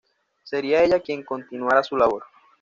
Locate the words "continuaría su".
1.23-1.95